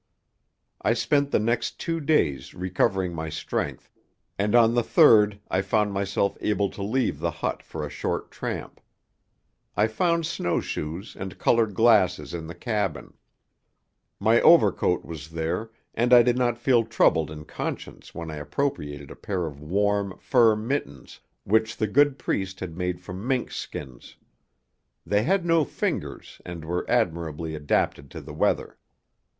[0.81, 3.91] I spent the next two days recovering my strength,
[4.35, 8.31] and on the third I found myself able to leave the hut for a short
[8.31, 8.81] tramp.
[9.77, 13.13] I found snow shoes and coloured glasses in the cabin;
[14.19, 19.11] my overcoat was there, and I did not feel troubled in conscience when I appropriated
[19.11, 24.15] a pair of warm fur mittens which the good priest had made from mink skins.
[25.05, 28.79] They had no fingers, and were admirably adapted to the weather.